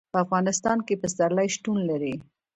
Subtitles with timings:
[0.13, 2.15] په افغانستان کې پسرلی شتون لري.